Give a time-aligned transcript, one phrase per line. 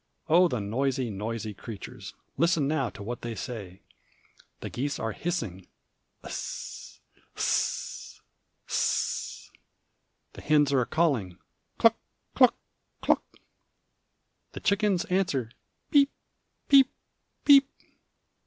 [0.27, 0.47] Oh!
[0.47, 3.81] the noisy, noisy creatures, Listen now to what they say.
[4.61, 5.67] The geese are hissing
[6.27, 7.01] "Sss,
[7.35, 8.21] sss,
[8.65, 9.51] sss!"
[10.33, 11.37] The hens are calling
[11.77, 11.97] "Cluck,
[12.33, 12.55] cluck,
[13.01, 13.21] cluck!"
[14.53, 15.51] The chickens answer
[15.91, 16.09] "Peep,
[16.67, 16.91] peep,
[17.45, 17.69] peep!"